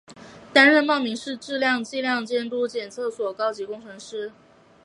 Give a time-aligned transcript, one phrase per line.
[0.51, 4.31] 担任茂名市质量计量监督检测所高级工程师。